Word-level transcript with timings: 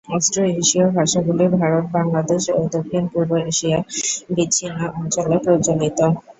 অস্ট্রো-এশীয় 0.09 0.87
ভাষাগুলি 0.91 1.45
ভারত, 1.55 1.85
বাংলাদেশ 1.93 2.43
ও 2.51 2.69
দক্ষিণ-পূর্ব 2.71 3.31
এশিয়ার 3.49 3.81
বিচ্ছিন্ন 4.35 4.79
অঞ্চলে 4.93 5.35
প্রচলিত। 5.45 5.99